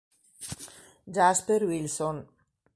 [1.17, 2.17] Jasper Wilson